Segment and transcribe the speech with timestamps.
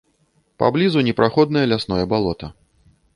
[0.61, 2.53] Паблізу непраходнае лясное балота.